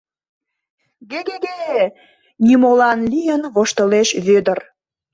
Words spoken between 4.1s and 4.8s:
Вӧдыр.